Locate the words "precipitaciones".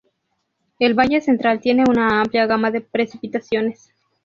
2.81-3.93